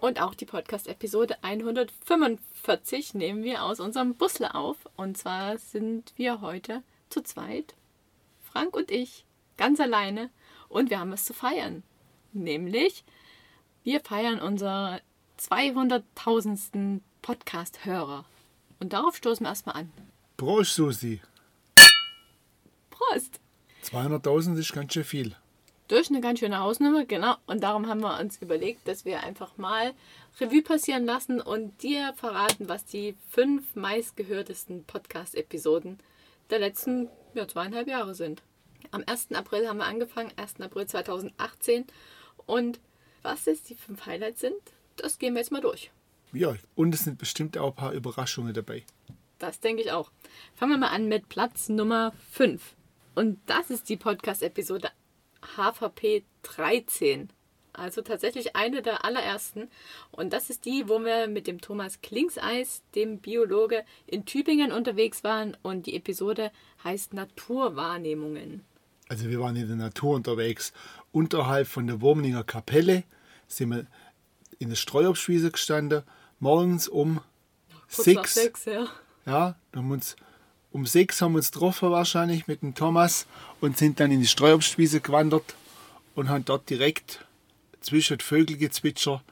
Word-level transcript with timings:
Und 0.00 0.20
auch 0.20 0.34
die 0.34 0.46
Podcast-Episode 0.46 1.36
145 1.42 3.14
nehmen 3.14 3.44
wir 3.44 3.62
aus 3.62 3.80
unserem 3.80 4.14
Busle 4.14 4.54
auf. 4.54 4.76
Und 4.96 5.18
zwar 5.18 5.58
sind 5.58 6.12
wir 6.16 6.40
heute 6.40 6.82
zu 7.10 7.22
zweit, 7.22 7.74
Frank 8.42 8.74
und 8.74 8.90
ich, 8.90 9.26
ganz 9.58 9.78
alleine. 9.78 10.30
Und 10.68 10.88
wir 10.88 11.00
haben 11.00 11.12
was 11.12 11.26
zu 11.26 11.34
feiern. 11.34 11.82
Nämlich, 12.32 13.04
wir 13.84 14.00
feiern 14.00 14.40
unser 14.40 15.00
200.000. 15.38 17.00
Podcast-Hörer. 17.22 18.24
Und 18.78 18.92
darauf 18.92 19.16
stoßen 19.16 19.44
wir 19.44 19.50
erstmal 19.50 19.76
an. 19.76 19.92
Prost, 20.36 20.74
Susi. 20.74 21.20
Prost! 22.90 23.40
200.000 23.84 24.58
ist 24.58 24.72
ganz 24.72 24.92
schön 24.92 25.04
viel. 25.04 25.36
Durch 25.90 26.08
eine 26.08 26.20
ganz 26.20 26.38
schöne 26.38 26.60
Hausnummer, 26.60 27.04
genau. 27.04 27.34
Und 27.46 27.64
darum 27.64 27.88
haben 27.88 28.00
wir 28.00 28.20
uns 28.20 28.40
überlegt, 28.40 28.86
dass 28.86 29.04
wir 29.04 29.24
einfach 29.24 29.56
mal 29.56 29.92
Revue 30.40 30.62
passieren 30.62 31.04
lassen 31.04 31.40
und 31.40 31.82
dir 31.82 32.12
verraten, 32.14 32.68
was 32.68 32.84
die 32.84 33.16
fünf 33.28 33.74
meistgehörtesten 33.74 34.84
Podcast-Episoden 34.84 35.98
der 36.48 36.60
letzten 36.60 37.08
ja, 37.34 37.48
zweieinhalb 37.48 37.88
Jahre 37.88 38.14
sind. 38.14 38.40
Am 38.92 39.02
1. 39.04 39.32
April 39.32 39.66
haben 39.68 39.78
wir 39.78 39.86
angefangen, 39.86 40.30
1. 40.36 40.60
April 40.60 40.86
2018. 40.86 41.86
Und 42.46 42.78
was 43.22 43.46
jetzt 43.46 43.68
die 43.68 43.74
fünf 43.74 44.06
Highlights 44.06 44.42
sind, 44.42 44.54
das 44.94 45.18
gehen 45.18 45.34
wir 45.34 45.40
jetzt 45.40 45.50
mal 45.50 45.60
durch. 45.60 45.90
Ja, 46.32 46.54
und 46.76 46.94
es 46.94 47.02
sind 47.02 47.18
bestimmt 47.18 47.58
auch 47.58 47.70
ein 47.70 47.74
paar 47.74 47.92
Überraschungen 47.94 48.54
dabei. 48.54 48.84
Das 49.40 49.58
denke 49.58 49.82
ich 49.82 49.90
auch. 49.90 50.12
Fangen 50.54 50.70
wir 50.70 50.78
mal 50.78 50.94
an 50.94 51.08
mit 51.08 51.28
Platz 51.28 51.68
Nummer 51.68 52.12
5. 52.30 52.76
Und 53.16 53.40
das 53.46 53.70
ist 53.70 53.88
die 53.88 53.96
Podcast-Episode 53.96 54.92
HVP 55.56 56.24
13. 56.42 57.30
Also 57.72 58.02
tatsächlich 58.02 58.56
eine 58.56 58.82
der 58.82 59.04
allerersten. 59.04 59.68
Und 60.10 60.32
das 60.32 60.50
ist 60.50 60.64
die, 60.64 60.88
wo 60.88 60.98
wir 60.98 61.28
mit 61.28 61.46
dem 61.46 61.60
Thomas 61.60 62.00
Klingseis, 62.00 62.82
dem 62.94 63.18
Biologe, 63.18 63.84
in 64.06 64.26
Tübingen 64.26 64.72
unterwegs 64.72 65.22
waren. 65.24 65.56
Und 65.62 65.86
die 65.86 65.94
Episode 65.96 66.50
heißt 66.82 67.14
Naturwahrnehmungen. 67.14 68.64
Also 69.08 69.28
wir 69.28 69.40
waren 69.40 69.56
in 69.56 69.66
der 69.68 69.76
Natur 69.76 70.16
unterwegs. 70.16 70.72
Unterhalb 71.12 71.66
von 71.66 71.86
der 71.86 72.00
Wurmlinger 72.00 72.44
Kapelle 72.44 73.04
sind 73.46 73.70
wir 73.70 73.86
in 74.58 74.68
der 74.68 74.76
Streuobstwiese 74.76 75.50
gestanden. 75.50 76.02
Morgens 76.38 76.88
um 76.88 77.20
Kurz 77.94 78.04
sechs. 78.04 78.16
nach 78.16 78.26
sechs, 78.26 78.64
ja. 78.66 78.88
Ja, 79.26 79.56
dann 79.72 79.84
haben 79.84 79.90
uns, 79.90 80.16
um 80.72 80.86
sechs 80.86 81.20
haben 81.20 81.32
wir 81.32 81.38
uns 81.38 81.50
getroffen 81.50 81.90
wahrscheinlich 81.90 82.46
mit 82.46 82.62
dem 82.62 82.74
Thomas 82.74 83.26
und 83.60 83.76
sind 83.76 84.00
dann 84.00 84.10
in 84.10 84.20
die 84.20 84.26
Streuobstwiese 84.26 85.00
gewandert 85.00 85.54
und 86.14 86.28
haben 86.28 86.44
dort 86.44 86.70
direkt 86.70 87.24
zwischen 87.80 88.20
Vögelgezwitscher 88.20 89.22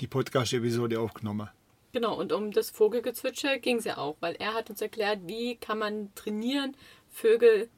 die 0.00 0.06
Podcast-Episode 0.06 1.00
aufgenommen. 1.00 1.48
Genau, 1.92 2.14
und 2.14 2.32
um 2.32 2.52
das 2.52 2.70
Vogelgezwitscher 2.70 3.58
ging 3.58 3.78
es 3.78 3.84
ja 3.84 3.96
auch, 3.96 4.16
weil 4.20 4.34
er 4.34 4.52
hat 4.52 4.68
uns 4.68 4.82
erklärt, 4.82 5.20
wie 5.24 5.56
kann 5.56 5.78
man 5.78 6.14
trainieren, 6.14 6.76
Vögel 7.10 7.70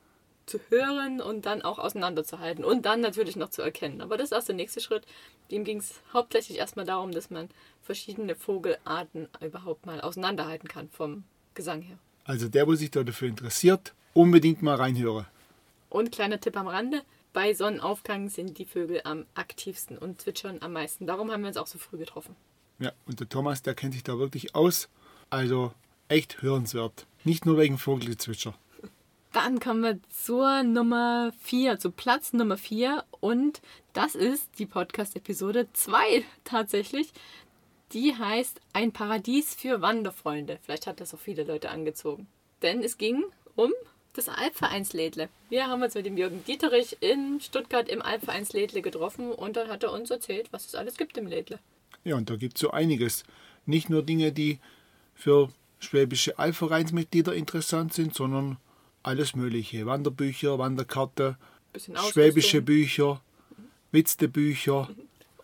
zu 0.45 0.59
hören 0.71 1.21
und 1.21 1.47
dann 1.47 1.63
auch 1.63 1.79
auseinanderzuhalten 1.79 2.65
und 2.65 2.85
dann 2.85 3.01
natürlich 3.01 3.37
noch 3.37 3.51
zu 3.51 3.63
erkennen. 3.63 4.01
Aber 4.01 4.17
das 4.17 4.33
ist 4.33 4.37
auch 4.37 4.45
der 4.45 4.57
nächste 4.57 4.81
Schritt. 4.81 5.07
Dem 5.51 5.63
ging 5.63 5.79
es 5.79 6.01
hauptsächlich 6.13 6.59
erstmal 6.59 6.85
darum, 6.85 7.13
dass 7.13 7.31
man 7.31 7.49
verschiedene 7.83 8.35
Vogelarten 8.35 9.29
überhaupt 9.41 9.87
mal 9.87 10.01
auseinanderhalten 10.01 10.69
kann 10.69 10.89
vom 10.89 11.25
Gesang 11.55 11.83
her. 11.83 11.99
Also 12.29 12.47
der, 12.47 12.67
wo 12.67 12.75
sich 12.75 12.91
da 12.91 13.03
dafür 13.03 13.27
interessiert, 13.27 13.95
unbedingt 14.13 14.61
mal 14.61 14.75
reinhören. 14.75 15.25
Und 15.89 16.13
kleiner 16.13 16.39
Tipp 16.39 16.59
am 16.59 16.67
Rande, 16.69 17.01
bei 17.33 17.55
Sonnenaufgang 17.55 18.29
sind 18.29 18.59
die 18.59 18.67
Vögel 18.67 19.01
am 19.05 19.25
aktivsten 19.35 19.97
und 19.97 20.21
zwitschern 20.21 20.59
am 20.61 20.75
meisten. 20.75 21.07
Darum 21.07 21.33
haben 21.33 21.41
wir 21.41 21.49
uns 21.49 21.57
auch 21.57 21.67
so 21.67 21.79
früh 21.79 21.97
getroffen. 21.97 22.37
Ja, 22.81 22.93
und 23.07 23.19
der 23.19 23.31
Thomas, 23.31 23.63
der 23.63 23.75
kennt 23.75 23.95
sich 23.95 24.03
da 24.03 24.19
wirklich 24.19 24.55
aus. 24.55 24.91
Also 25.31 25.73
echt 26.09 26.43
hörenswert. 26.43 27.07
Nicht 27.25 27.47
nur 27.47 27.57
wegen 27.57 27.79
Vogelgezwitscher. 27.79 28.53
Dann 29.33 29.59
kommen 29.59 29.83
wir 29.83 29.99
zur 30.11 30.63
Nummer 30.65 31.33
4, 31.41 31.79
zu 31.79 31.91
Platz 31.91 32.35
Nummer 32.35 32.59
4. 32.59 33.05
Und 33.21 33.63
das 33.95 34.15
ist 34.15 34.51
die 34.59 34.67
Podcast-Episode 34.67 35.69
2 35.73 36.25
tatsächlich. 36.45 37.11
Die 37.93 38.15
heißt 38.15 38.61
Ein 38.75 38.93
Paradies 38.93 39.55
für 39.55 39.81
Wanderfreunde. 39.81 40.59
Vielleicht 40.63 40.87
hat 40.87 41.01
das 41.01 41.15
auch 41.15 41.19
viele 41.19 41.45
Leute 41.45 41.71
angezogen. 41.71 42.27
Denn 42.61 42.83
es 42.83 42.99
ging 42.99 43.25
um 43.57 43.73
das 44.13 44.29
Alpvereinslädle. 44.29 45.29
Wir 45.49 45.69
haben 45.69 45.83
uns 45.83 45.95
mit 45.95 46.05
dem 46.05 46.19
Jürgen 46.19 46.45
Dieterich 46.45 46.99
in 47.01 47.41
Stuttgart 47.41 47.89
im 47.89 48.03
Alpvereinslädle 48.03 48.83
getroffen 48.83 49.33
und 49.33 49.57
dann 49.57 49.69
hat 49.69 49.85
er 49.85 49.93
uns 49.93 50.11
erzählt, 50.11 50.49
was 50.51 50.67
es 50.67 50.75
alles 50.75 50.97
gibt 50.97 51.17
im 51.17 51.27
Lädle. 51.27 51.61
Ja, 52.05 52.17
und 52.17 52.29
da 52.29 52.37
gibt 52.37 52.57
es 52.57 52.61
so 52.61 52.73
einiges. 52.73 53.25
Nicht 53.65 53.89
nur 53.89 54.03
Dinge, 54.03 54.33
die 54.33 54.59
für 55.15 55.51
schwäbische 55.79 56.39
Allvereinsmitglieder 56.39 57.33
interessant 57.35 57.95
sind, 57.95 58.15
sondern 58.15 58.59
alles 59.03 59.35
Mögliche. 59.35 59.87
Wanderbücher, 59.87 60.59
Wanderkarte, 60.59 61.39
schwäbische 62.13 62.61
Bücher, 62.61 63.23
Witztebücher, 63.93 64.91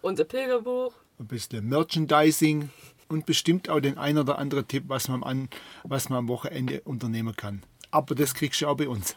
Unser 0.03 0.25
Pilgerbuch. 0.25 0.93
Ein 1.19 1.27
bisschen 1.27 1.69
Merchandising 1.69 2.71
und 3.09 3.27
bestimmt 3.27 3.69
auch 3.69 3.81
den 3.81 3.99
ein 3.99 4.19
oder 4.19 4.39
anderen 4.39 4.67
Tipp, 4.67 4.85
was 4.89 5.09
man, 5.09 5.23
an, 5.23 5.49
was 5.85 6.09
man 6.09 6.19
am 6.21 6.29
Wochenende 6.29 6.81
unternehmen 6.83 7.37
kann. 7.37 7.63
Aber 7.91 8.15
das 8.15 8.35
kriegst 8.35 8.61
du 8.61 8.67
auch 8.67 8.77
bei 8.77 8.89
uns. 8.89 9.17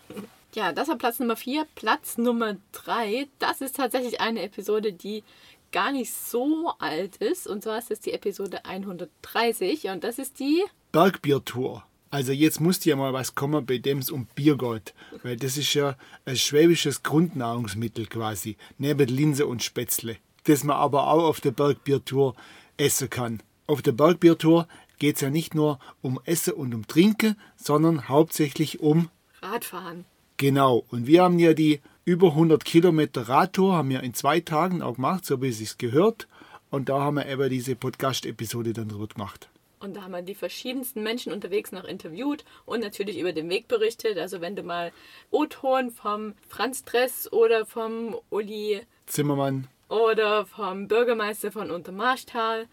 Ja, 0.54 0.72
das 0.72 0.88
war 0.88 0.98
Platz 0.98 1.20
Nummer 1.20 1.36
4. 1.36 1.66
Platz 1.76 2.18
Nummer 2.18 2.58
3, 2.72 3.28
das 3.40 3.62
ist 3.62 3.76
tatsächlich 3.76 4.22
eine 4.22 4.42
Episode, 4.44 4.94
die 4.94 5.24
gar 5.72 5.92
nicht 5.92 6.14
so 6.14 6.74
alt 6.80 7.18
ist. 7.18 7.48
Und 7.48 7.64
zwar 7.64 7.78
ist 7.78 7.92
das 7.92 8.00
die 8.00 8.14
Episode 8.14 8.66
130 8.66 9.90
und 9.90 10.04
das 10.04 10.20
ist 10.20 10.40
die 10.40 10.64
Bergbiertour. 10.92 11.84
Also 12.10 12.32
jetzt 12.32 12.62
muss 12.62 12.86
ja 12.86 12.96
mal 12.96 13.12
was 13.12 13.36
kommen, 13.36 13.66
bei 13.66 13.80
dem 13.80 13.98
es 13.98 14.10
um 14.10 14.28
Bier 14.34 14.58
geht. 14.58 14.94
Weil 15.24 15.36
das 15.36 15.58
ist 15.58 15.74
ja 15.74 15.98
ein 16.26 16.38
schwäbisches 16.38 17.04
Grundnahrungsmittel 17.04 18.08
quasi. 18.08 18.56
Neben 18.78 19.08
Linse 19.08 19.46
und 19.46 19.62
Spätzle. 19.62 20.18
Das 20.48 20.64
man 20.64 20.78
aber 20.78 21.08
auch 21.08 21.26
auf 21.26 21.42
der 21.42 21.52
Bergbiertour 21.52 22.34
essen 22.78 23.10
kann. 23.10 23.44
Auf 23.68 23.82
der 23.82 23.92
Bergbiertour 23.92 24.68
geht 24.98 25.16
es 25.16 25.22
ja 25.22 25.30
nicht 25.30 25.54
nur 25.54 25.78
um 26.02 26.22
Essen 26.24 26.54
und 26.54 26.74
um 26.74 26.88
Trinken, 26.88 27.36
sondern 27.58 28.08
hauptsächlich 28.08 28.80
um 28.80 29.10
Radfahren. 29.42 30.06
Genau, 30.38 30.86
und 30.90 31.06
wir 31.06 31.24
haben 31.24 31.38
ja 31.38 31.54
die 31.54 31.82
über 32.06 32.30
100 32.30 32.64
Kilometer 32.64 33.28
Radtour, 33.28 33.76
haben 33.76 33.90
wir 33.90 34.04
in 34.04 34.14
zwei 34.14 34.40
Tagen 34.40 34.82
auch 34.82 34.96
gemacht, 34.96 35.26
so 35.26 35.42
wie 35.42 35.50
es 35.50 35.58
sich 35.58 35.78
gehört. 35.78 36.30
Und 36.70 36.88
da 36.88 37.02
haben 37.02 37.16
wir 37.16 37.26
eben 37.26 37.50
diese 37.50 37.76
Podcast-Episode 37.76 38.72
dann 38.72 38.88
drüber 38.88 39.08
gemacht. 39.08 39.50
Und 39.80 39.96
da 39.96 40.04
haben 40.04 40.12
wir 40.12 40.22
die 40.22 40.36
verschiedensten 40.36 41.04
Menschen 41.04 41.34
unterwegs 41.34 41.74
noch 41.74 41.84
interviewt 41.84 42.46
und 42.66 42.80
natürlich 42.80 43.20
über 43.20 43.34
den 43.34 43.50
Weg 43.50 43.68
berichtet. 43.68 44.18
Also 44.18 44.40
wenn 44.40 44.56
du 44.56 44.64
mal 44.64 44.94
O-Ton 45.30 45.92
vom 45.92 46.36
Franz 46.48 46.86
Dress 46.86 47.32
oder 47.32 47.66
vom 47.66 48.16
Uli 48.30 48.82
Zimmermann, 49.06 49.68
oder 49.90 50.46
vom 50.46 50.88
Bürgermeister 50.88 51.52
von 51.52 51.72
Untermarschtal 51.72 52.68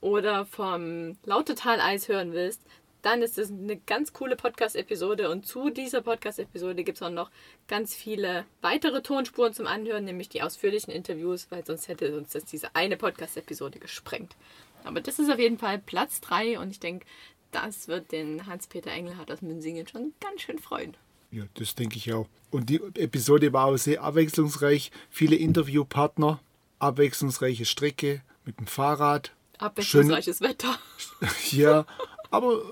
oder 0.00 0.44
vom 0.44 1.16
Lautertal-Eis 1.24 2.08
hören 2.08 2.32
willst, 2.32 2.60
dann 3.04 3.22
ist 3.22 3.36
das 3.36 3.50
eine 3.50 3.76
ganz 3.76 4.12
coole 4.14 4.34
Podcast-Episode. 4.34 5.30
Und 5.30 5.46
zu 5.46 5.68
dieser 5.68 6.00
Podcast-Episode 6.00 6.84
gibt 6.84 6.98
es 6.98 7.02
auch 7.02 7.10
noch 7.10 7.30
ganz 7.68 7.94
viele 7.94 8.46
weitere 8.62 9.02
Tonspuren 9.02 9.52
zum 9.52 9.66
Anhören, 9.66 10.04
nämlich 10.04 10.30
die 10.30 10.42
ausführlichen 10.42 10.92
Interviews, 10.92 11.46
weil 11.50 11.64
sonst 11.66 11.88
hätte 11.88 12.16
uns 12.16 12.30
das 12.30 12.44
diese 12.46 12.74
eine 12.74 12.96
Podcast-Episode 12.96 13.78
gesprengt. 13.78 14.36
Aber 14.84 15.00
das 15.00 15.18
ist 15.18 15.30
auf 15.30 15.38
jeden 15.38 15.58
Fall 15.58 15.78
Platz 15.78 16.20
3 16.22 16.58
und 16.58 16.70
ich 16.70 16.80
denke, 16.80 17.06
das 17.52 17.88
wird 17.88 18.10
den 18.10 18.46
Hans-Peter 18.46 18.90
Engelhardt 18.90 19.30
aus 19.30 19.42
Münsingen 19.42 19.86
schon 19.86 20.12
ganz 20.20 20.40
schön 20.40 20.58
freuen. 20.58 20.96
Ja, 21.34 21.44
das 21.54 21.74
denke 21.74 21.96
ich 21.96 22.12
auch. 22.12 22.28
Und 22.50 22.70
die 22.70 22.80
Episode 22.94 23.52
war 23.52 23.66
auch 23.66 23.76
sehr 23.76 24.02
abwechslungsreich. 24.02 24.92
Viele 25.10 25.34
Interviewpartner, 25.34 26.40
abwechslungsreiche 26.78 27.64
Strecke 27.64 28.22
mit 28.44 28.60
dem 28.60 28.68
Fahrrad. 28.68 29.32
Abwechslungsreiches 29.58 30.40
Wetter. 30.40 30.78
Ja, 31.50 31.86
aber 32.30 32.62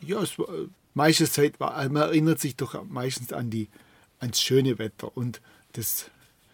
ja, 0.00 0.22
es 0.22 0.38
war, 0.38 0.48
meiste 0.94 1.30
Zeit 1.30 1.60
war, 1.60 1.76
man 1.88 2.02
erinnert 2.02 2.40
sich 2.40 2.56
doch 2.56 2.82
meistens 2.84 3.32
an 3.32 3.50
die, 3.50 3.68
ans 4.20 4.40
schöne 4.40 4.78
Wetter 4.78 5.14
und 5.16 5.40
das 5.72 6.10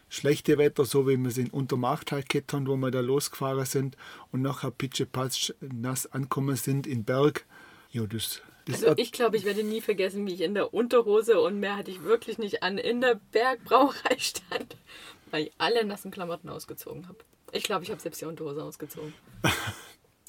schlechte 0.09 0.59
Wetter, 0.59 0.85
so 0.85 1.07
wie 1.07 1.17
wir 1.17 1.29
es 1.29 1.39
in 1.39 1.51
Untermacht 1.51 2.11
halt 2.11 2.27
wo 2.33 2.77
wir 2.77 2.91
da 2.91 3.01
losgefahren 3.01 3.67
sind 3.67 3.97
und 4.33 4.43
nachher 4.43 4.71
pitschepatsch 4.71 5.53
nass 5.61 6.07
angekommen 6.07 6.57
sind 6.57 6.87
in 6.87 7.05
Berg, 7.05 7.45
Ja, 7.93 8.07
das 8.07 8.43
Also 8.69 8.95
ich 8.97 9.13
glaube, 9.13 9.37
ich 9.37 9.45
werde 9.45 9.65
nie 9.65 9.81
vergessen, 9.81 10.27
wie 10.27 10.35
ich 10.35 10.41
in 10.43 10.55
der 10.55 10.73
Unterhose 10.75 11.41
und 11.41 11.61
mehr 11.61 11.77
hatte 11.77 11.91
ich 11.91 12.03
wirklich 12.03 12.39
nicht 12.39 12.63
an 12.63 12.79
in 12.79 13.01
der 13.01 13.21
Bergbrauerei 13.33 14.19
stand, 14.19 14.77
weil 15.31 15.45
ich 15.45 15.53
alle 15.59 15.85
nassen 15.85 16.11
Klamotten 16.11 16.49
ausgezogen 16.49 17.09
habe. 17.09 17.19
Ich 17.53 17.65
glaube, 17.65 17.85
ich 17.85 17.91
habe 17.91 18.01
selbst 18.01 18.21
die 18.21 18.27
Unterhose 18.27 18.63
ausgezogen. 18.63 19.15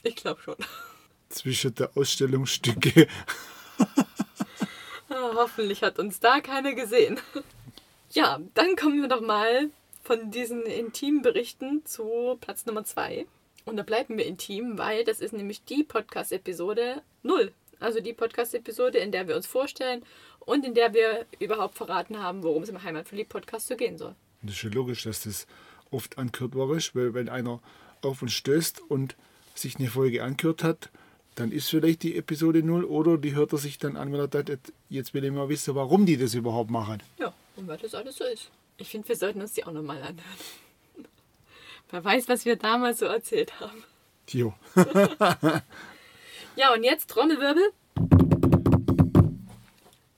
Ich 0.03 0.15
glaube 0.15 0.41
schon. 0.41 0.55
zwischen 1.29 1.75
der 1.75 1.95
Ausstellungsstücke. 1.95 3.07
Ah, 5.09 5.33
hoffentlich 5.35 5.83
hat 5.83 5.99
uns 5.99 6.21
da 6.21 6.39
keiner 6.39 6.73
gesehen. 6.73 7.19
Ja, 8.11 8.39
dann 8.53 8.77
kommen 8.77 9.01
wir 9.01 9.09
doch 9.09 9.19
mal 9.19 9.69
von 10.03 10.31
diesen 10.31 10.63
intimen 10.63 11.21
Berichten 11.21 11.85
zu 11.85 12.37
Platz 12.39 12.65
Nummer 12.65 12.85
2. 12.85 13.25
Und 13.65 13.75
da 13.77 13.83
bleiben 13.83 14.17
wir 14.17 14.25
intim, 14.25 14.77
weil 14.77 15.03
das 15.03 15.19
ist 15.19 15.33
nämlich 15.33 15.65
die 15.65 15.83
Podcast-Episode 15.83 17.01
0. 17.23 17.51
Also 17.81 17.99
die 17.99 18.13
Podcast-Episode, 18.13 18.99
in 18.99 19.11
der 19.11 19.27
wir 19.27 19.35
uns 19.35 19.47
vorstellen 19.47 20.03
und 20.39 20.65
in 20.65 20.73
der 20.73 20.93
wir 20.93 21.25
überhaupt 21.39 21.75
verraten 21.75 22.21
haben, 22.21 22.43
worum 22.43 22.63
es 22.63 22.69
im 22.69 22.81
Heimatverliebt-Podcast 22.81 23.67
so 23.67 23.75
gehen 23.75 23.97
soll. 23.97 24.15
Das 24.41 24.51
ist 24.51 24.59
schon 24.59 24.71
logisch, 24.71 25.03
dass 25.03 25.23
das 25.23 25.47
oft 25.89 26.15
worden 26.17 26.77
ist, 26.77 26.95
weil 26.95 27.13
wenn 27.13 27.27
einer 27.27 27.59
auf 28.01 28.21
uns 28.21 28.33
stößt 28.33 28.81
und 28.89 29.15
sich 29.55 29.77
eine 29.77 29.89
Folge 29.89 30.23
angehört 30.23 30.63
hat, 30.63 30.89
dann 31.35 31.51
ist 31.51 31.69
vielleicht 31.69 32.03
die 32.03 32.17
Episode 32.17 32.63
0 32.63 32.83
oder 32.85 33.17
die 33.17 33.35
hört 33.35 33.53
er 33.53 33.57
sich 33.57 33.77
dann 33.77 33.95
an, 33.95 34.11
wenn 34.11 34.19
er 34.19 34.29
sagt, 34.31 34.73
jetzt 34.89 35.13
will 35.13 35.23
ich 35.23 35.31
mal 35.31 35.49
wissen, 35.49 35.75
warum 35.75 36.05
die 36.05 36.17
das 36.17 36.33
überhaupt 36.33 36.69
machen. 36.69 37.01
Ja, 37.19 37.33
und 37.55 37.67
weil 37.67 37.77
das 37.77 37.95
alles 37.95 38.17
so 38.17 38.25
ist. 38.25 38.49
Ich 38.77 38.89
finde, 38.89 39.07
wir 39.07 39.15
sollten 39.15 39.41
uns 39.41 39.53
die 39.53 39.63
auch 39.63 39.71
nochmal 39.71 39.97
anhören. 39.97 40.17
Wer 41.89 42.03
weiß, 42.03 42.27
was 42.27 42.45
wir 42.45 42.55
damals 42.55 42.99
so 42.99 43.05
erzählt 43.05 43.59
haben. 43.59 43.83
Jo. 44.29 44.53
Ja, 46.57 46.73
und 46.73 46.83
jetzt 46.83 47.09
Trommelwirbel. 47.09 47.63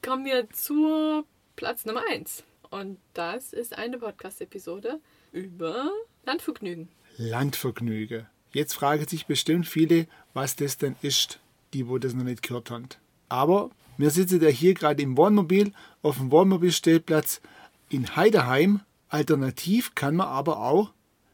Kommen 0.02 0.26
wir 0.26 0.50
zu 0.50 1.24
Platz 1.56 1.86
Nummer 1.86 2.02
1. 2.10 2.44
Und 2.72 2.98
das 3.14 3.54
ist 3.54 3.78
eine 3.78 4.00
Podcast-Episode 4.00 5.00
über 5.32 5.92
Landvergnügen. 6.26 6.90
Landvergnüge. 7.18 8.26
Jetzt 8.52 8.74
fragen 8.74 9.08
sich 9.08 9.28
bestimmt 9.28 9.68
viele, 9.68 10.08
was 10.34 10.56
das 10.56 10.80
denn 10.80 10.96
ist, 11.04 11.40
die, 11.74 11.88
wo 11.88 12.00
das 12.00 12.16
noch 12.16 12.24
nicht 12.24 12.42
gehört 12.42 12.72
haben. 12.72 12.90
Aber 13.30 13.70
wir 13.98 14.10
sitzen 14.10 14.42
ja 14.42 14.50
hier 14.50 14.74
gerade 14.74 15.04
im 15.04 15.16
Wohnmobil 15.16 15.72
auf 16.02 16.18
dem 16.18 16.32
Wohnmobilstellplatz 16.32 17.42
in 17.90 18.16
Heideheim. 18.16 18.82
Alternativ 19.08 19.94
kann 19.94 20.16
man 20.16 20.28
aber 20.28 20.58
auch 20.58 20.94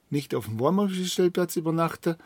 nicht 0.09 0.35
auf 0.35 0.45
dem 0.45 0.59
Wohnmobilstellplatz 0.59 1.55
übernachten 1.55 2.17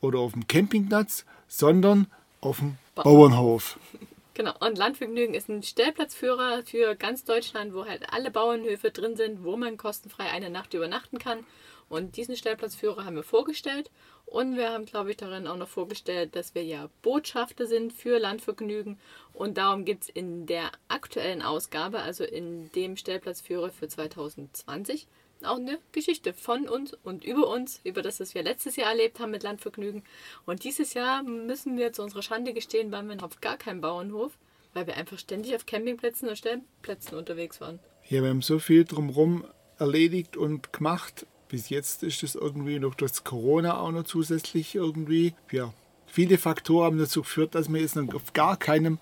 oder 0.00 0.18
auf 0.18 0.32
dem 0.32 0.48
Campingplatz, 0.48 1.24
sondern 1.48 2.06
auf 2.40 2.58
dem 2.58 2.78
Bauernhof. 2.94 3.78
Genau, 4.36 4.52
und 4.60 4.76
Landvergnügen 4.76 5.34
ist 5.34 5.48
ein 5.48 5.62
Stellplatzführer 5.62 6.62
für 6.62 6.94
ganz 6.94 7.24
Deutschland, 7.24 7.72
wo 7.72 7.86
halt 7.86 8.12
alle 8.12 8.30
Bauernhöfe 8.30 8.90
drin 8.90 9.16
sind, 9.16 9.44
wo 9.44 9.56
man 9.56 9.78
kostenfrei 9.78 10.24
eine 10.24 10.50
Nacht 10.50 10.74
übernachten 10.74 11.18
kann. 11.18 11.46
Und 11.88 12.18
diesen 12.18 12.36
Stellplatzführer 12.36 13.06
haben 13.06 13.16
wir 13.16 13.22
vorgestellt. 13.22 13.90
Und 14.26 14.58
wir 14.58 14.70
haben, 14.70 14.84
glaube 14.84 15.10
ich, 15.10 15.16
darin 15.16 15.46
auch 15.46 15.56
noch 15.56 15.68
vorgestellt, 15.68 16.36
dass 16.36 16.54
wir 16.54 16.64
ja 16.64 16.90
Botschafter 17.00 17.66
sind 17.66 17.94
für 17.94 18.18
Landvergnügen. 18.18 18.98
Und 19.32 19.56
darum 19.56 19.86
gibt 19.86 20.02
es 20.02 20.08
in 20.10 20.44
der 20.44 20.70
aktuellen 20.88 21.40
Ausgabe, 21.40 22.00
also 22.00 22.22
in 22.24 22.70
dem 22.72 22.98
Stellplatzführer 22.98 23.70
für 23.70 23.88
2020, 23.88 25.06
auch 25.42 25.56
eine 25.56 25.78
Geschichte 25.92 26.32
von 26.32 26.68
uns 26.68 26.94
und 27.04 27.24
über 27.24 27.48
uns, 27.48 27.80
über 27.84 28.02
das, 28.02 28.20
was 28.20 28.34
wir 28.34 28.42
letztes 28.42 28.76
Jahr 28.76 28.90
erlebt 28.90 29.20
haben 29.20 29.30
mit 29.30 29.42
Landvergnügen. 29.42 30.02
Und 30.44 30.64
dieses 30.64 30.94
Jahr 30.94 31.22
müssen 31.22 31.76
wir 31.76 31.92
zu 31.92 32.02
unserer 32.02 32.22
Schande 32.22 32.52
gestehen, 32.52 32.92
waren 32.92 33.08
wir 33.08 33.22
auf 33.22 33.40
gar 33.40 33.56
keinem 33.56 33.80
Bauernhof, 33.80 34.32
weil 34.74 34.86
wir 34.86 34.96
einfach 34.96 35.18
ständig 35.18 35.54
auf 35.54 35.66
Campingplätzen 35.66 36.28
und 36.28 36.36
Stellplätzen 36.36 37.16
unterwegs 37.16 37.60
waren. 37.60 37.78
Ja, 38.08 38.22
wir 38.22 38.30
haben 38.30 38.42
so 38.42 38.58
viel 38.58 38.84
drumherum 38.84 39.44
erledigt 39.78 40.36
und 40.36 40.72
gemacht. 40.72 41.26
Bis 41.48 41.68
jetzt 41.68 42.02
ist 42.02 42.22
es 42.22 42.34
irgendwie 42.34 42.78
noch 42.78 42.94
das 42.94 43.24
Corona 43.24 43.78
auch 43.78 43.92
noch 43.92 44.04
zusätzlich 44.04 44.74
irgendwie. 44.74 45.34
Ja, 45.50 45.72
viele 46.06 46.38
Faktoren 46.38 46.86
haben 46.86 46.98
dazu 46.98 47.22
geführt, 47.22 47.54
dass 47.54 47.68
wir 47.68 47.80
jetzt 47.80 47.96
noch 47.96 48.12
auf 48.14 48.32
gar 48.32 48.56
keinem 48.56 48.98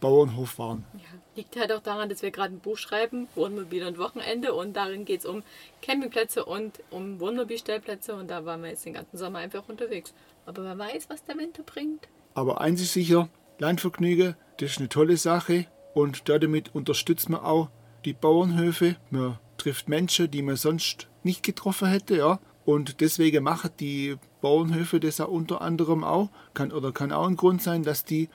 Bauernhof 0.00 0.58
waren. 0.58 0.84
Ja, 0.94 1.15
liegt 1.36 1.56
halt 1.56 1.72
auch 1.72 1.82
daran, 1.82 2.08
dass 2.08 2.22
wir 2.22 2.30
gerade 2.30 2.54
ein 2.54 2.60
Buch 2.60 2.78
schreiben, 2.78 3.28
Wohnmobil 3.34 3.86
und 3.86 3.98
Wochenende. 3.98 4.54
Und 4.54 4.74
darin 4.74 5.04
geht 5.04 5.20
es 5.20 5.26
um 5.26 5.42
Campingplätze 5.82 6.44
und 6.44 6.80
um 6.90 7.20
Wohnmobilstellplätze. 7.20 8.14
Und 8.14 8.28
da 8.28 8.44
waren 8.44 8.62
wir 8.62 8.70
jetzt 8.70 8.84
den 8.84 8.94
ganzen 8.94 9.16
Sommer 9.18 9.38
einfach 9.38 9.68
unterwegs. 9.68 10.14
Aber 10.46 10.64
wer 10.64 10.78
weiß, 10.78 11.08
was 11.08 11.24
der 11.24 11.36
Winter 11.38 11.62
bringt. 11.62 12.08
Aber 12.34 12.60
eins 12.60 12.80
ist 12.80 12.92
sicher, 12.92 13.28
Landvergnügen, 13.58 14.36
das 14.58 14.72
ist 14.72 14.78
eine 14.78 14.88
tolle 14.88 15.16
Sache 15.16 15.66
und 15.94 16.28
damit 16.28 16.74
unterstützt 16.74 17.28
man 17.30 17.40
auch 17.40 17.70
die 18.04 18.12
Bauernhöfe. 18.12 18.96
Man 19.10 19.38
trifft 19.56 19.88
Menschen, 19.88 20.30
die 20.30 20.42
man 20.42 20.56
sonst 20.56 21.08
nicht 21.22 21.42
getroffen 21.42 21.88
hätte, 21.88 22.16
ja. 22.16 22.38
Und 22.64 23.00
deswegen 23.00 23.44
machen 23.44 23.70
die 23.80 24.16
Bauernhöfe 24.40 25.00
das 25.00 25.20
auch 25.20 25.28
unter 25.28 25.60
anderem 25.60 26.04
auch. 26.04 26.28
Kann 26.52 26.72
oder 26.72 26.92
kann 26.92 27.12
auch 27.12 27.26
ein 27.26 27.36
Grund 27.36 27.62
sein, 27.62 27.82
dass 27.82 28.04
die 28.04 28.28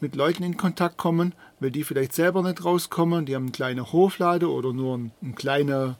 mit 0.00 0.16
Leuten 0.16 0.42
in 0.42 0.56
Kontakt 0.56 0.96
kommen, 0.96 1.34
weil 1.60 1.70
die 1.70 1.84
vielleicht 1.84 2.12
selber 2.12 2.42
nicht 2.42 2.64
rauskommen. 2.64 3.26
Die 3.26 3.34
haben 3.34 3.44
einen 3.44 3.52
kleinen 3.52 3.92
Hofladen 3.92 4.48
oder 4.48 4.72
nur 4.72 4.94
einen, 4.94 5.12
einen 5.22 5.34
kleinen 5.34 5.96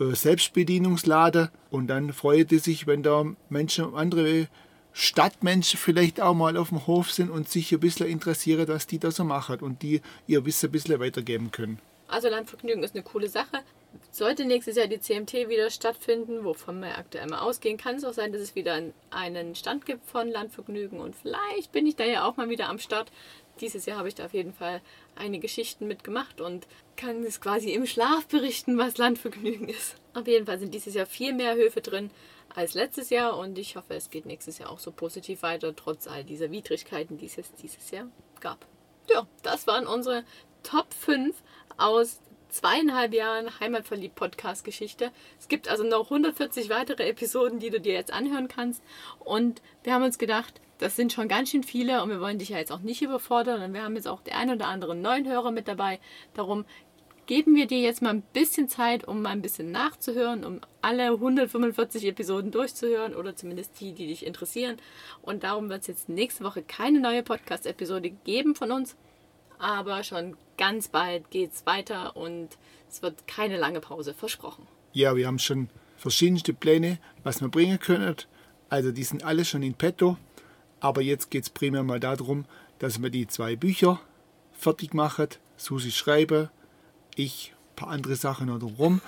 äh, 0.00 0.14
Selbstbedienungsladen. 0.14 1.48
Und 1.70 1.88
dann 1.88 2.12
freut 2.12 2.50
die 2.50 2.58
sich, 2.58 2.86
wenn 2.86 3.02
da 3.02 3.24
Menschen, 3.48 3.94
andere 3.94 4.48
Stadtmenschen 4.92 5.78
vielleicht 5.78 6.20
auch 6.20 6.34
mal 6.34 6.56
auf 6.56 6.68
dem 6.68 6.86
Hof 6.86 7.10
sind 7.10 7.30
und 7.30 7.48
sich 7.48 7.72
ein 7.72 7.80
bisschen 7.80 8.06
interessieren, 8.06 8.68
was 8.68 8.86
die 8.86 8.98
da 8.98 9.10
so 9.10 9.24
machen 9.24 9.60
und 9.60 9.82
die 9.82 10.00
ihr 10.26 10.44
Wissen 10.46 10.68
ein 10.68 10.72
bisschen 10.72 11.00
weitergeben 11.00 11.50
können. 11.50 11.80
Also 12.06 12.28
Landvergnügen 12.28 12.82
ist 12.84 12.94
eine 12.94 13.02
coole 13.02 13.28
Sache. 13.28 13.62
Sollte 14.14 14.44
nächstes 14.44 14.76
Jahr 14.76 14.86
die 14.86 15.00
CMT 15.00 15.48
wieder 15.48 15.70
stattfinden, 15.70 16.44
wovon 16.44 16.78
wir 16.78 16.96
aktuell 16.98 17.26
mal 17.26 17.40
ausgehen, 17.40 17.76
kann 17.76 17.96
es 17.96 18.04
auch 18.04 18.12
sein, 18.12 18.30
dass 18.30 18.40
es 18.40 18.54
wieder 18.54 18.80
einen 19.10 19.54
Stand 19.56 19.86
gibt 19.86 20.06
von 20.06 20.28
Landvergnügen 20.30 21.00
und 21.00 21.16
vielleicht 21.16 21.72
bin 21.72 21.84
ich 21.84 21.96
da 21.96 22.04
ja 22.04 22.24
auch 22.24 22.36
mal 22.36 22.48
wieder 22.48 22.68
am 22.68 22.78
Start. 22.78 23.10
Dieses 23.60 23.86
Jahr 23.86 23.98
habe 23.98 24.06
ich 24.06 24.14
da 24.14 24.26
auf 24.26 24.32
jeden 24.32 24.52
Fall 24.52 24.80
einige 25.16 25.48
Geschichten 25.48 25.88
mitgemacht 25.88 26.40
und 26.40 26.68
kann 26.96 27.24
es 27.24 27.40
quasi 27.40 27.72
im 27.72 27.86
Schlaf 27.86 28.28
berichten, 28.28 28.78
was 28.78 28.98
Landvergnügen 28.98 29.68
ist. 29.68 29.96
Auf 30.12 30.28
jeden 30.28 30.46
Fall 30.46 30.60
sind 30.60 30.74
dieses 30.74 30.94
Jahr 30.94 31.06
viel 31.06 31.32
mehr 31.32 31.56
Höfe 31.56 31.80
drin 31.80 32.12
als 32.54 32.74
letztes 32.74 33.10
Jahr 33.10 33.36
und 33.36 33.58
ich 33.58 33.74
hoffe, 33.74 33.94
es 33.94 34.10
geht 34.10 34.26
nächstes 34.26 34.58
Jahr 34.58 34.70
auch 34.70 34.78
so 34.78 34.92
positiv 34.92 35.42
weiter, 35.42 35.74
trotz 35.74 36.06
all 36.06 36.22
dieser 36.22 36.52
Widrigkeiten, 36.52 37.18
die 37.18 37.26
es 37.26 37.52
dieses 37.60 37.90
Jahr 37.90 38.06
gab. 38.38 38.64
Ja, 39.10 39.26
das 39.42 39.66
waren 39.66 39.88
unsere 39.88 40.22
Top 40.62 40.94
5 40.94 41.34
aus 41.78 42.20
zweieinhalb 42.54 43.12
Jahren 43.12 43.58
Heimatverliebt 43.58 44.14
Podcast 44.14 44.64
Geschichte. 44.64 45.10
Es 45.40 45.48
gibt 45.48 45.68
also 45.68 45.82
noch 45.82 46.04
140 46.04 46.70
weitere 46.70 47.08
Episoden, 47.08 47.58
die 47.58 47.70
du 47.70 47.80
dir 47.80 47.94
jetzt 47.94 48.12
anhören 48.12 48.46
kannst. 48.46 48.82
Und 49.18 49.60
wir 49.82 49.92
haben 49.92 50.04
uns 50.04 50.18
gedacht, 50.18 50.60
das 50.78 50.94
sind 50.94 51.12
schon 51.12 51.26
ganz 51.26 51.50
schön 51.50 51.64
viele 51.64 52.02
und 52.02 52.10
wir 52.10 52.20
wollen 52.20 52.38
dich 52.38 52.50
ja 52.50 52.58
jetzt 52.58 52.70
auch 52.70 52.80
nicht 52.80 53.02
überfordern. 53.02 53.60
Und 53.60 53.74
wir 53.74 53.82
haben 53.82 53.96
jetzt 53.96 54.06
auch 54.06 54.20
den 54.20 54.34
einen 54.34 54.54
oder 54.54 54.68
anderen 54.68 55.02
neuen 55.02 55.28
Hörer 55.28 55.50
mit 55.50 55.66
dabei. 55.66 55.98
Darum 56.34 56.64
geben 57.26 57.56
wir 57.56 57.66
dir 57.66 57.80
jetzt 57.80 58.02
mal 58.02 58.10
ein 58.10 58.22
bisschen 58.32 58.68
Zeit, 58.68 59.08
um 59.08 59.22
mal 59.22 59.30
ein 59.30 59.42
bisschen 59.42 59.72
nachzuhören, 59.72 60.44
um 60.44 60.60
alle 60.80 61.08
145 61.08 62.04
Episoden 62.06 62.52
durchzuhören 62.52 63.16
oder 63.16 63.34
zumindest 63.34 63.80
die, 63.80 63.94
die 63.94 64.06
dich 64.06 64.24
interessieren. 64.24 64.76
Und 65.22 65.42
darum 65.42 65.70
wird 65.70 65.80
es 65.80 65.86
jetzt 65.88 66.08
nächste 66.08 66.44
Woche 66.44 66.62
keine 66.62 67.00
neue 67.00 67.24
Podcast-Episode 67.24 68.10
geben 68.10 68.54
von 68.54 68.70
uns. 68.70 68.94
Aber 69.58 70.02
schon 70.04 70.36
ganz 70.56 70.88
bald 70.88 71.30
geht 71.30 71.52
es 71.52 71.66
weiter 71.66 72.16
und 72.16 72.50
es 72.90 73.02
wird 73.02 73.26
keine 73.26 73.56
lange 73.56 73.80
Pause 73.80 74.14
versprochen. 74.14 74.66
Ja, 74.92 75.16
wir 75.16 75.26
haben 75.26 75.38
schon 75.38 75.68
verschiedenste 75.96 76.52
Pläne, 76.52 76.98
was 77.22 77.40
wir 77.40 77.48
bringen 77.48 77.78
können. 77.78 78.16
Also 78.68 78.92
die 78.92 79.04
sind 79.04 79.24
alle 79.24 79.44
schon 79.44 79.62
in 79.62 79.74
petto. 79.74 80.16
Aber 80.80 81.00
jetzt 81.00 81.30
geht 81.30 81.44
es 81.44 81.50
primär 81.50 81.82
mal 81.82 82.00
darum, 82.00 82.44
dass 82.78 83.00
wir 83.02 83.10
die 83.10 83.26
zwei 83.26 83.56
Bücher 83.56 84.00
fertig 84.52 84.94
machen. 84.94 85.28
Susi 85.56 85.90
schreibe, 85.90 86.50
ich 87.16 87.54
ein 87.72 87.76
paar 87.76 87.88
andere 87.88 88.16
Sachen 88.16 88.46
noch 88.46 88.62
rum. 88.78 89.00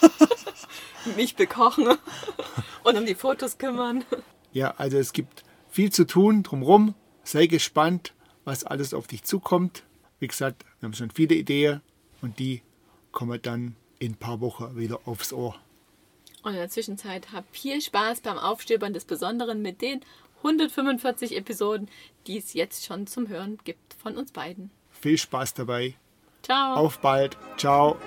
Mich 1.16 1.34
bekochen 1.34 1.88
und 2.84 2.96
um 2.96 3.06
die 3.06 3.14
Fotos 3.14 3.58
kümmern. 3.58 4.04
Ja, 4.52 4.74
also 4.76 4.98
es 4.98 5.12
gibt 5.12 5.44
viel 5.68 5.90
zu 5.90 6.06
tun 6.06 6.42
drumherum. 6.42 6.94
Sei 7.24 7.46
gespannt, 7.46 8.12
was 8.44 8.64
alles 8.64 8.94
auf 8.94 9.06
dich 9.06 9.22
zukommt. 9.22 9.84
Wie 10.18 10.28
gesagt, 10.28 10.64
wir 10.80 10.86
haben 10.86 10.94
schon 10.94 11.10
viele 11.10 11.34
Ideen 11.34 11.80
und 12.20 12.38
die 12.38 12.62
kommen 13.12 13.40
dann 13.42 13.76
in 13.98 14.12
ein 14.12 14.16
paar 14.16 14.40
Wochen 14.40 14.76
wieder 14.76 15.00
aufs 15.06 15.32
Ohr. 15.32 15.56
Und 16.42 16.52
in 16.52 16.58
der 16.58 16.70
Zwischenzeit 16.70 17.32
habt 17.32 17.54
viel 17.54 17.80
Spaß 17.80 18.20
beim 18.20 18.38
Aufstöbern 18.38 18.92
des 18.92 19.04
Besonderen 19.04 19.62
mit 19.62 19.82
den 19.82 20.00
145 20.38 21.36
Episoden, 21.36 21.88
die 22.26 22.38
es 22.38 22.54
jetzt 22.54 22.84
schon 22.86 23.06
zum 23.06 23.28
Hören 23.28 23.58
gibt 23.64 23.94
von 23.94 24.16
uns 24.16 24.32
beiden. 24.32 24.70
Viel 24.90 25.18
Spaß 25.18 25.54
dabei. 25.54 25.96
Ciao. 26.42 26.76
Auf 26.76 26.98
bald. 27.00 27.36
Ciao. 27.58 27.98